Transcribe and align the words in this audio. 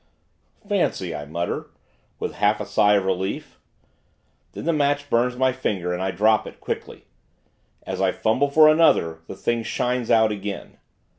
'Fancy!' 0.67 1.13
I 1.15 1.25
mutter, 1.25 1.69
with 2.17 2.31
a 2.31 2.35
half 2.37 2.65
sigh 2.65 2.95
of 2.95 3.05
relief. 3.05 3.59
Then 4.53 4.65
the 4.65 4.73
match 4.73 5.11
burns 5.11 5.35
my 5.37 5.51
finger, 5.51 5.93
and 5.93 6.01
I 6.01 6.09
drop 6.09 6.47
it, 6.47 6.59
quickly. 6.59 7.05
As 7.85 8.01
I 8.01 8.11
fumble 8.11 8.49
for 8.49 8.67
another, 8.67 9.19
the 9.27 9.35
thing 9.35 9.61
shines 9.61 10.09
out 10.09 10.31
again. 10.31 10.79